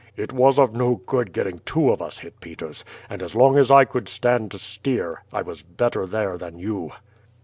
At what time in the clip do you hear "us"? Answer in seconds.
2.01-2.17